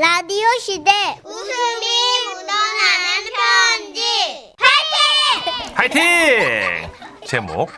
[0.00, 0.90] 라디오 시대
[1.22, 1.86] 웃음이
[2.24, 4.54] 묻어나는 편지
[5.74, 6.90] 화이팅!
[7.26, 7.70] 제목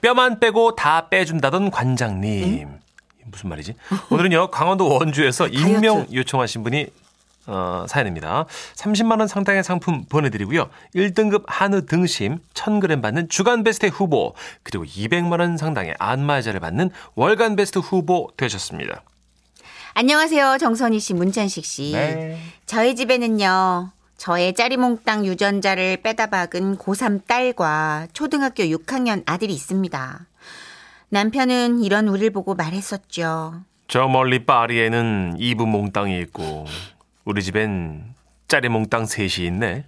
[0.00, 2.80] 뼈만 빼고 다 빼준다던 관장님.
[3.26, 3.76] 무슨 말이지?
[4.10, 6.88] 오늘은요 강원도 원주에서 익명 요청하신 분이
[7.46, 8.46] 어, 사연입니다.
[8.74, 10.70] 30만 원 상당의 상품 보내드리고요.
[10.96, 14.34] 1등급 한우 등심 1,000g 받는 주간 베스트 후보
[14.64, 19.04] 그리고 200만 원 상당의 안마자를 받는 월간 베스트 후보 되셨습니다.
[19.94, 20.58] 안녕하세요.
[20.58, 21.92] 정선희 씨, 문찬식 씨.
[21.92, 22.38] 네.
[22.66, 23.90] 저희 집에는요.
[24.16, 30.26] 저의 짜리몽땅 유전자를 빼다 박은 고3 딸과 초등학교 6학년 아들이 있습니다.
[31.08, 33.62] 남편은 이런 우리를 보고 말했었죠.
[33.88, 36.66] 저 멀리 파리에는 이브 몽땅이 있고
[37.24, 38.14] 우리 집엔
[38.46, 39.86] 짜리 몽땅 셋이 있네.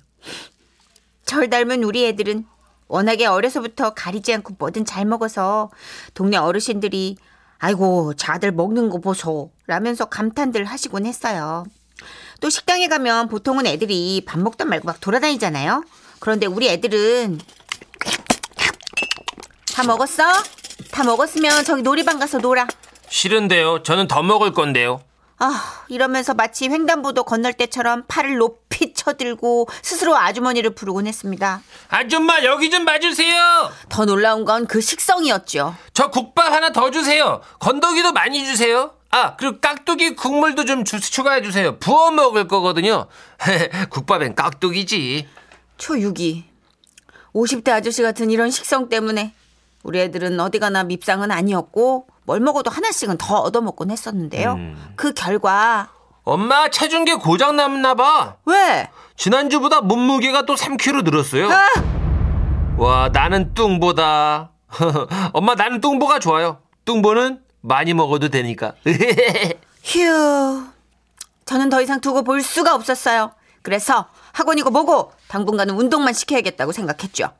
[1.24, 2.44] 절 닮은 우리 애들은
[2.88, 5.70] 워낙에 어려서부터 가리지 않고 뭐든 잘 먹어서
[6.14, 7.16] 동네 어르신들이
[7.64, 11.64] 아이고 자들 먹는 거 보소 라면서 감탄들 하시곤 했어요.
[12.40, 15.84] 또 식당에 가면 보통은 애들이 밥 먹다 말고 막 돌아다니잖아요.
[16.18, 17.38] 그런데 우리 애들은
[19.74, 20.24] 다 먹었어?
[20.90, 22.66] 다 먹었으면 저기 놀이방 가서 놀아.
[23.08, 23.84] 싫은데요.
[23.84, 25.00] 저는 더 먹을 건데요.
[25.44, 31.62] 아, 이러면서 마치 횡단보도 건널 때처럼 팔을 높이 쳐들고 스스로 아주머니를 부르곤 했습니다.
[31.88, 33.68] 아줌마 여기 좀 봐주세요.
[33.88, 35.74] 더 놀라운 건 그 식성이었죠.
[35.94, 37.40] 저 국밥 하나 더 주세요.
[37.58, 38.92] 건더기도 많이 주세요.
[39.10, 41.76] 아 그리고 깍두기 국물도 좀 주, 추가해 주세요.
[41.80, 43.08] 부어 먹을 거거든요.
[43.90, 45.26] 국밥엔 깍두기지.
[45.76, 46.44] 초6이
[47.34, 49.34] 50대 아저씨 같은 이런 식성 때문에
[49.82, 54.58] 우리 애들은 어디 가나 밉상은 아니었고 뭘 먹어도 하나씩은 더 얻어먹곤 했었는데요.
[54.96, 55.88] 그 결과
[56.24, 58.36] 엄마 체중계 고장 났나 봐.
[58.46, 58.88] 왜?
[59.16, 61.50] 지난주보다 몸무게가 또 3kg 늘었어요.
[61.50, 61.62] 아!
[62.76, 64.50] 와 나는 뚱보다.
[65.32, 66.58] 엄마 나는 뚱보가 좋아요.
[66.84, 68.74] 뚱보는 많이 먹어도 되니까.
[69.84, 70.64] 휴.
[71.44, 73.32] 저는 더 이상 두고 볼 수가 없었어요.
[73.62, 77.30] 그래서 학원이고 뭐고 당분간은 운동만 시켜야겠다고 생각했죠.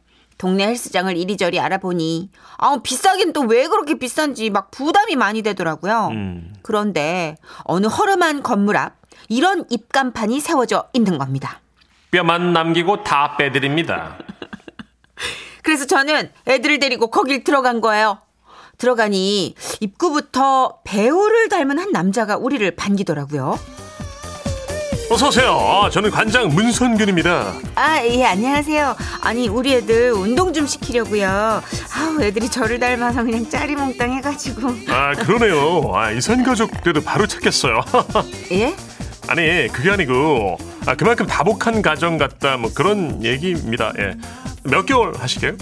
[0.43, 6.09] 동네 헬스장을 이리저리 알아보니 아 비싸긴 또 왜 그렇게 비싼지 막 부담이 많이 되더라고요.
[6.11, 6.53] 음.
[6.63, 8.95] 그런데 어느 허름한 건물 앞
[9.29, 11.61] 이런 입간판이 세워져 있는 겁니다.
[12.11, 14.19] 뼈만 남기고 다 빼드립니다.
[15.63, 18.19] 그래서 저는 애들을 데리고 거길 들어간 거예요.
[18.79, 23.57] 들어가니 입구부터 배우를 닮은 한 남자가 우리를 반기더라고요.
[25.13, 25.55] 어서 오세요.
[25.85, 27.53] 아, 저는 관장 문선균입니다.
[27.75, 28.97] 아, 예, 안녕하세요.
[29.21, 31.29] 아니, 우리 애들 운동 좀 시키려고요.
[31.95, 34.69] 아우, 애들이 저를 닮아서 그냥 짜리몽땅 해가지고.
[34.89, 35.93] 아 그러네요.
[35.95, 37.83] 아, 이산 가족들도 바로 찾겠어요.
[38.53, 38.75] 예?
[39.29, 40.57] 아니 그게 아니고
[40.87, 43.93] 아, 그만큼 다복한 가정 같다 뭐 그런 얘기입니다.
[43.99, 44.15] 예.
[44.65, 45.53] 몇 개월 하시게요?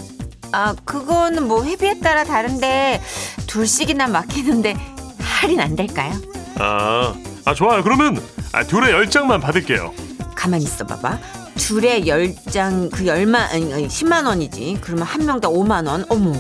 [0.53, 3.01] 아, 그거는 뭐 회비에 따라 다른데,
[3.49, 4.77] 둘씩이나 맡기는데
[5.21, 6.13] 할인 안 될까요?
[6.57, 7.15] 아,
[7.51, 7.83] 아 좋아요.
[7.83, 8.23] 그러면
[8.53, 9.93] 아, 둘에 열 장만 받을게요.
[10.37, 11.19] 가만히 있어 봐봐.
[11.57, 14.79] 둘에 열 장, 그 열만, 아니, 아니, 10만 원이지.
[14.81, 16.05] 그러면 한 명당 5만 원.
[16.09, 16.33] 어머.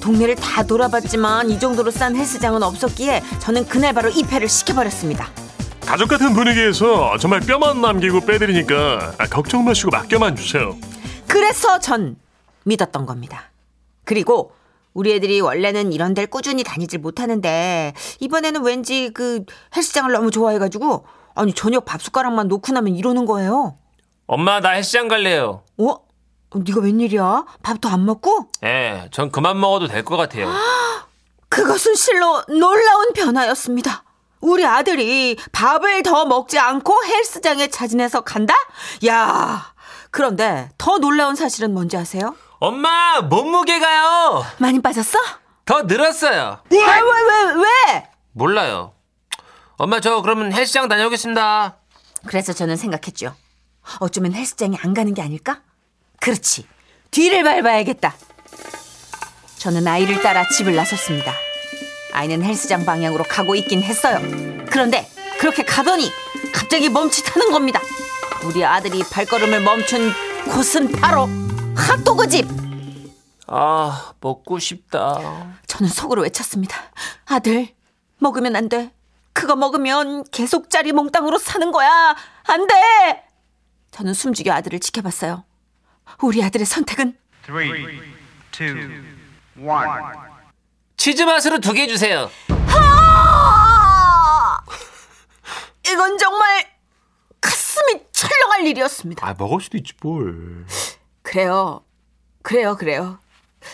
[0.00, 5.30] 동네를 다 돌아봤지만 이 정도로 싼 헬스장은 없었기에 저는 그날 바로 입회를 시켜버렸습니다.
[5.84, 10.76] 가족 같은 분위기에서 정말 뼈만 남기고 빼드리니까 아, 걱정 마시고 맡겨만 주세요.
[11.26, 12.14] 그래서 전
[12.62, 13.50] 믿었던 겁니다.
[14.04, 14.52] 그리고
[14.94, 19.44] 우리 애들이 원래는 이런 데를 꾸준히 다니질 못하는데 이번에는 왠지 그
[19.74, 21.04] 헬스장을 너무 좋아해가지고
[21.34, 23.78] 아니 저녁 밥 숟가락만 놓고 나면 이러는 거예요.
[24.26, 25.62] 엄마 나 헬스장 갈래요.
[25.78, 25.96] 어?
[26.54, 27.44] 네가 웬일이야?
[27.62, 28.48] 밥도 안 먹고?
[28.64, 30.52] 예, 전 그만 먹어도 될 것 같아요.
[31.48, 34.04] 그것은 실로 놀라운 변화였습니다.
[34.40, 38.54] 우리 아들이 밥을 더 먹지 않고 헬스장에 자진해서 간다?
[39.06, 39.72] 야,
[40.10, 42.34] 그런데 더 놀라운 사실은 뭔지 아세요?
[42.64, 44.44] 엄마 몸무게가요.
[44.58, 45.18] 많이 빠졌어?
[45.64, 46.60] 더 늘었어요.
[46.70, 48.08] 왜, 왜, 왜, 왜?
[48.30, 48.92] 몰라요.
[49.78, 51.78] 엄마 저 그러면 헬스장 다녀오겠습니다.
[52.24, 53.34] 그래서 저는 생각했죠.
[53.98, 55.60] 어쩌면 헬스장에 안 가는 게 아닐까?
[56.20, 56.68] 그렇지.
[57.10, 58.14] 뒤를 밟아야겠다.
[59.58, 61.32] 저는 아이를 따라 집을 나섰습니다.
[62.12, 64.20] 아이는 헬스장 방향으로 가고 있긴 했어요.
[64.70, 66.12] 그런데 그렇게 가더니
[66.54, 67.80] 갑자기 멈칫하는 겁니다.
[68.44, 70.12] 우리 아들이 발걸음을 멈춘
[70.52, 71.28] 곳은 바로
[71.76, 72.46] 핫도그 집.
[73.46, 75.56] 아 먹고 싶다.
[75.66, 76.76] 저는 속으로 외쳤습니다.
[77.26, 77.68] 아들,
[78.18, 78.92] 먹으면 안 돼.
[79.32, 82.14] 그거 먹으면 계속 짜리 몽땅으로 사는 거야.
[82.44, 82.74] 안 돼!
[83.90, 85.44] 저는 숨죽여 아들을 지켜봤어요.
[86.22, 88.00] 우리 아들의 선택은 Three,
[88.52, 88.76] two,
[89.58, 89.88] one.
[90.96, 92.30] 치즈 맛으로 두 개 주세요.
[92.68, 94.58] 아!
[95.86, 96.66] 이건 정말
[97.40, 99.26] 가슴이 철렁할 일이었습니다.
[99.26, 100.64] 아 먹을 수도 있지 뭘.
[101.22, 101.82] 그래요.
[102.42, 103.18] 그래요, 그래요.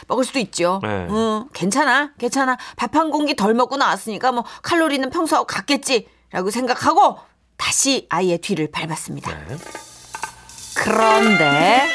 [0.07, 0.81] 먹을 수도 있죠.
[0.83, 1.07] 네.
[1.09, 2.59] 응, 괜찮아, 괜찮아.
[2.77, 7.19] 밥 한 공기 덜 먹고 나왔으니까 뭐 칼로리는 평소하고 같겠지라고 생각하고
[7.57, 9.31] 다시 아이의 뒤를 밟았습니다.
[9.49, 9.57] 네.
[10.77, 11.87] 그런데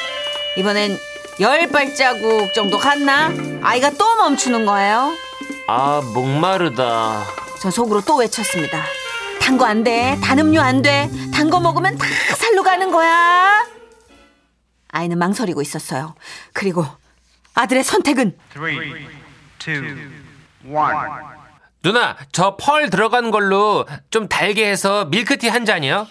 [0.57, 0.97] 이번엔
[1.39, 3.31] 열 발자국 정도 갔나?
[3.61, 5.11] 아이가 또 멈추는 거예요.
[5.67, 7.23] 아 목마르다.
[7.59, 8.83] 전 속으로 또 외쳤습니다.
[9.41, 10.17] 단 거 안 돼.
[10.21, 11.09] 단 음료 안 돼.
[11.33, 12.05] 단 거 먹으면 다
[12.35, 13.65] 살로 가는 거야.
[14.93, 16.13] 아이는 망설이고 있었어요.
[16.53, 16.85] 그리고
[17.55, 19.07] 아들의 선택은 Three,
[19.59, 19.81] two,
[20.65, 20.97] one.
[21.81, 26.07] 누나 저 펄 들어간 걸로 좀 달게 해서 밀크티 한 잔이요.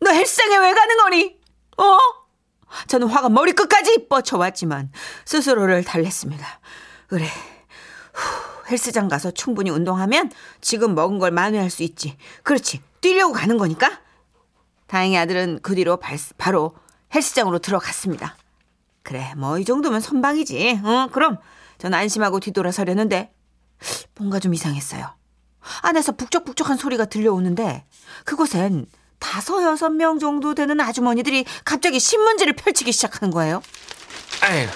[0.00, 1.36] 너 헬스장에 왜 가는 거니?
[1.78, 1.98] 어?
[2.88, 4.90] 저는 화가 머리끝까지 뻗쳐왔지만
[5.24, 6.60] 스스로를 달랬습니다.
[7.08, 7.26] 그래.
[8.12, 10.30] 후, 헬스장 가서 충분히 운동하면
[10.60, 12.16] 지금 먹은 걸 만회할 수 있지.
[12.42, 12.80] 그렇지.
[13.00, 14.00] 뛰려고 가는 거니까.
[14.86, 16.74] 다행히 아들은 그 뒤로 발- 바로
[17.14, 18.36] 헬스장으로 들어갔습니다.
[19.02, 20.80] 그래, 뭐 이 정도면 선방이지.
[20.84, 21.38] 어, 그럼
[21.78, 23.32] 전 안심하고 뒤돌아서려는데
[24.16, 25.14] 뭔가 좀 이상했어요.
[25.82, 27.84] 안에서 북적북적한 소리가 들려오는데
[28.24, 28.86] 그곳엔
[29.18, 33.62] 다섯 여섯 명 정도 되는 아주머니들이 갑자기 신문지를 펼치기 시작하는 거예요.
[34.42, 34.66] 아유,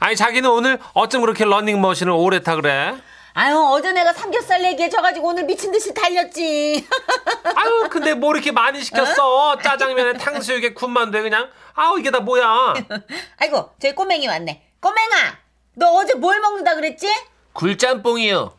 [0.00, 2.94] 아니 자기는 오늘 어쩜 그렇게 런닝머신을 오래 타 그래?
[3.36, 6.86] 아유 어제 내가 삼겹살 얘기해줘가지고 오늘 미친 듯이 달렸지.
[7.56, 9.58] 아유, 근데 뭐 이렇게 많이 시켰어?
[9.58, 11.48] 짜장면에 탕수육에 군만두에 그냥.
[11.74, 12.74] 아우 이게 다 뭐야?
[13.38, 14.62] 아이고 저기 꼬맹이 왔네.
[14.78, 15.36] 꼬맹아,
[15.74, 17.08] 너 어제 뭘 먹는다 그랬지?
[17.54, 18.52] 굴짬뽕이요.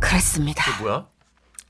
[0.00, 0.80] 그랬습니다.
[0.80, 1.06] 뭐야?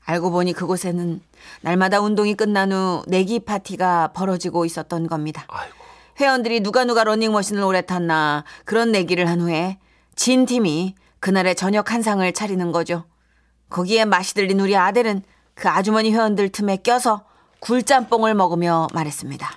[0.05, 1.21] 알고 보니 그곳에는
[1.61, 5.43] 날마다 운동이 끝난 후 내기 파티가 벌어지고 있었던 겁니다.
[5.49, 5.75] 아이고.
[6.21, 9.77] 회원들이 누가 누가 러닝머신을 오래 탔나 그런 내기를 한 후에
[10.15, 13.05] 진 팀이 그날의 저녁 한 상을 차리는 거죠.
[13.69, 15.23] 거기에 맛이 들린 우리 아들은
[15.53, 17.25] 그 아주머니 회원들 틈에 껴서
[17.59, 19.49] 굴짬뽕을 먹으며 말했습니다.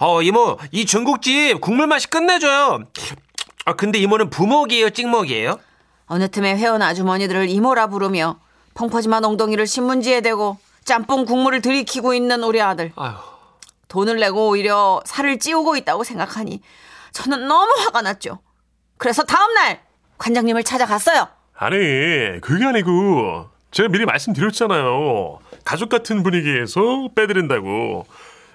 [0.00, 2.84] 어 이모 이 중국집 국물 맛이 끝내줘요.
[3.64, 5.58] 아 근데 이모는 부먹이에요, 찍먹이에요?
[6.06, 8.38] 어느 틈에 회원 아주머니들을 이모라 부르며
[8.74, 12.92] 펑퍼짐한 엉덩이를 신문지에 대고 짬뽕 국물을 들이키고 있는 우리 아들.
[12.96, 13.14] 아유.
[13.88, 16.60] 돈을 내고 오히려 살을 찌우고 있다고 생각하니
[17.12, 18.38] 저는 너무 화가 났죠.
[18.96, 19.82] 그래서 다음날
[20.18, 21.28] 관장님을 찾아갔어요.
[21.54, 21.76] 아니,
[22.40, 25.38] 그게 아니고, 제가 미리 말씀드렸잖아요.
[25.64, 28.06] 가족 같은 분위기에서 빼드린다고.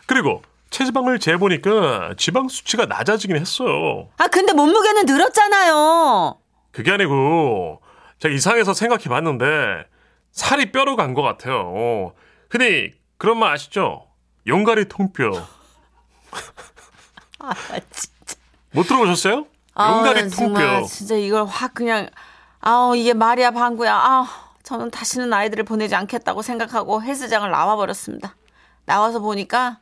[0.05, 4.09] 그리고, 체지방을 재보니까 지방 수치가 낮아지긴 했어요.
[4.17, 6.37] 아 근데 몸무게는 늘었잖아요.
[6.71, 7.81] 그게 아니고,
[8.19, 9.45] 제가 이상해서 생각해 봤는데,
[10.31, 11.71] 살이 뼈로 간 것 같아요.
[11.75, 12.13] 어.
[12.49, 14.07] 흔히 그런 말 아시죠?
[14.47, 15.31] 용가리 통뼈.
[17.39, 17.53] 아
[17.91, 18.35] 진짜.
[18.71, 19.45] 못 들어보셨어요?
[19.79, 20.83] 용가리 아, 통뼈.
[20.85, 22.07] 진짜 이걸 확 그냥
[22.59, 23.93] 아우 이게 말이야 방구야.
[23.93, 24.27] 아
[24.63, 28.35] 저는 다시는 아이들을 보내지 않겠다고 생각하고 헬스장을 나와 버렸습니다.
[28.85, 29.79] 나와서 보니까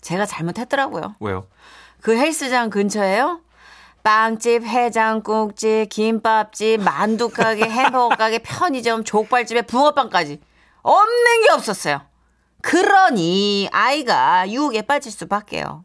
[0.00, 1.14] 제가 잘못했더라고요.
[1.20, 1.46] 왜요?
[2.00, 3.40] 그 헬스장 근처에요.
[4.02, 10.40] 빵집, 해장국집, 김밥집, 만두가게, 햄버거 가게, 편의점, 족발집에 붕어빵까지
[10.82, 12.00] 없는 게 없었어요.
[12.62, 15.84] 그러니 아이가 유혹에 빠질 수밖에요.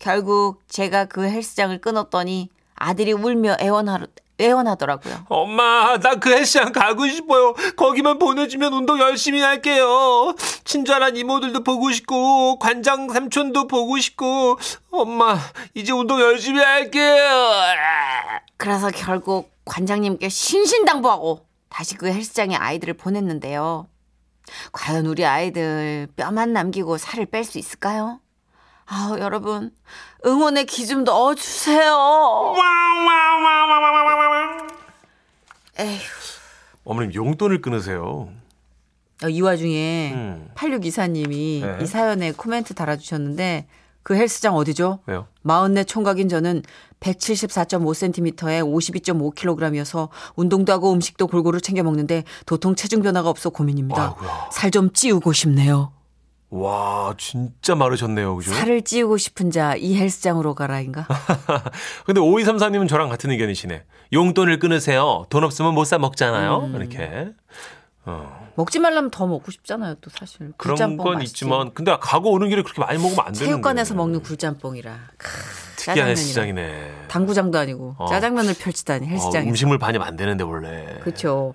[0.00, 4.06] 결국 제가 그 헬스장을 끊었더니 아들이 울며 애원하러,
[4.40, 5.26] 애원하더라고요.
[5.28, 7.54] 엄마, 나 그 헬스장 가고 싶어요.
[7.76, 10.34] 거기만 보내주면 운동 열심히 할게요.
[10.64, 14.58] 친절한 이모들도 보고 싶고, 관장 삼촌도 보고 싶고,
[14.90, 15.38] 엄마,
[15.74, 17.24] 이제 운동 열심히 할게요.
[18.56, 23.86] 그래서 결국 관장님께 신신당부하고 다시 그 헬스장에 아이들을 보냈는데요.
[24.72, 28.20] 과연 우리 아이들 뼈만 남기고 살을 뺄 수 있을까요?
[28.86, 29.70] 아우, 여러분,
[30.26, 32.54] 응원의 기좀 넣어주세요.
[35.78, 36.00] 에휴.
[36.84, 38.28] 어머님, 용돈을 끊으세요.
[39.22, 40.48] 어, 이 와중에 음.
[40.54, 41.78] 8624님이 네.
[41.82, 43.66] 이 사연에 코멘트 달아주셨는데
[44.02, 44.98] 그 헬스장 어디죠?
[45.06, 45.26] 왜요?
[45.42, 46.62] 마흔네 총각인 저는
[47.00, 54.16] 174.5cm에 52.5kg이어서 운동도 하고 음식도 골고루 챙겨 먹는데 도통 체중 변화가 없어 고민입니다.
[54.52, 55.92] 살 좀 찌우고 싶네요.
[56.56, 58.36] 와, 진짜 마르셨네요.
[58.36, 58.52] 그죠?
[58.52, 61.06] 살을 찌우고 싶은 자 이 헬스장으로 가라인가?
[62.06, 63.82] 근데 5234님은 저랑 같은 의견이시네.
[64.12, 65.26] 용돈을 끊으세요.
[65.30, 66.58] 돈 없으면 못 사 먹잖아요.
[66.72, 66.76] 음.
[66.76, 67.30] 이렇게.
[68.56, 70.52] 먹지 말라면 더 먹고 싶잖아요, 또 사실.
[70.56, 71.44] 그런 건 맛있지.
[71.44, 73.44] 있지만, 근데 가고 오는 길에 그렇게 많이 먹으면 안 되는데.
[73.46, 74.96] 체육관에서 먹는 굴짬뽕이라.
[75.16, 75.28] 크,
[75.76, 76.08] 특이한.
[76.10, 77.06] 헬스장이네.
[77.08, 78.06] 당구장도 아니고 어.
[78.06, 79.48] 짜장면을 펼치다니 어, 헬스장에.
[79.48, 80.98] 음식물 반입 안 되는데 원래.
[81.02, 81.54] 그렇죠.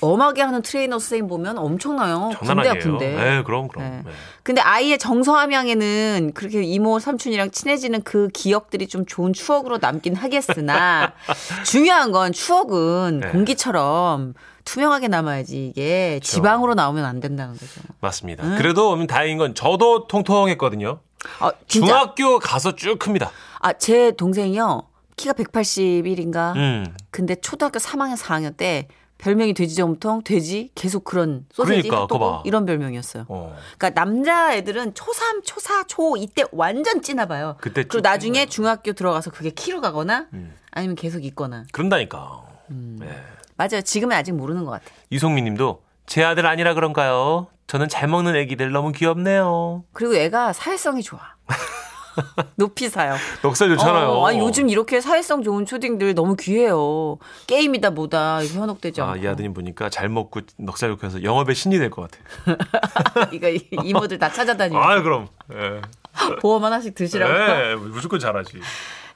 [0.00, 2.30] 엄하게 하는 트레이너 선생님 보면 엄청나요.
[2.38, 2.68] 군대.
[2.68, 3.14] 아픈데.
[3.14, 3.84] 네, 그럼 그럼.
[3.90, 4.02] 네.
[4.04, 4.10] 네.
[4.42, 11.12] 근데 아이의 정서함양에는 그렇게 이모 삼촌이랑 친해지는 그 기억들이 좀 좋은 추억으로 남긴 하겠으나
[11.64, 13.28] 중요한 건 추억은 네.
[13.28, 17.80] 공기처럼 투명하게 남아야지 이게 지방으로 나오면 안 된다는 거죠.
[18.00, 18.56] 맞습니다.
[18.56, 21.00] 그래도 음, 다행인 건 저도 통통했거든요.
[21.40, 21.52] 아.
[21.66, 23.30] 중학교 가서 쭉 큽니다.
[23.60, 24.88] 아, 제 동생이요.
[25.16, 26.56] 키가 181인가.
[26.56, 26.86] 음.
[27.10, 28.88] 근데 초등학교 3학년, 4학년 때
[29.22, 32.42] 별명이 돼지저금통, 돼지, 계속 그런 소세지, 그러니까, 핫도그.
[32.44, 33.26] 이런 별명이었어요.
[33.28, 33.56] 어.
[33.78, 37.56] 그러니까 남자 애들은 초3, 초4, 초 이때 완전 찌나 봐요.
[37.60, 38.46] 그때 그리고 쭉 나중에 찐 거예요.
[38.48, 40.52] 중학교 들어가서 그게 키로 가거나 음.
[40.72, 41.64] 아니면 계속 있거나.
[41.70, 42.42] 그런다니까.
[42.70, 42.96] 음.
[42.98, 43.08] 네.
[43.56, 43.82] 맞아요.
[43.82, 44.90] 지금은 아직 모르는 것 같아요.
[45.10, 47.46] 이송미 님도 제 아들 아니라 그런가요?
[47.68, 49.84] 저는 잘 먹는 애기들 너무 귀엽네요.
[49.92, 51.20] 그리고 애가 사회성이 좋아.
[52.56, 53.14] 높이 사요.
[53.42, 54.08] 넉살 좋잖아요.
[54.08, 57.18] 어, 아니, 요즘 이렇게 사회성 좋은 초딩들 너무 귀해요.
[57.46, 59.12] 게임이다 뭐다 현혹되지 않고.
[59.12, 63.28] 아, 이 아드님 보니까 잘 먹고 넉살 좋고 해서 영업의 신이 될 것 같아.
[63.32, 65.28] 이거 이- 이모들 다 찾아다니고 아, 그럼.
[65.52, 65.80] 예.
[66.40, 67.32] 보험 하나씩 드시라고.
[67.32, 68.60] 예, 무조건 잘하지.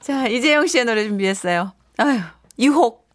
[0.01, 1.73] 자 이재영 씨의 노래 준비했어요.
[1.97, 2.19] 아유
[2.59, 3.06] 유혹.